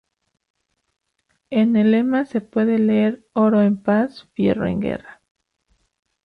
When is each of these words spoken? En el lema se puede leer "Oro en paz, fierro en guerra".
En 1.51 1.75
el 1.75 1.91
lema 1.91 2.25
se 2.25 2.41
puede 2.41 2.79
leer 2.79 3.23
"Oro 3.33 3.61
en 3.61 3.77
paz, 3.77 4.27
fierro 4.33 4.65
en 4.65 4.79
guerra". 4.79 5.21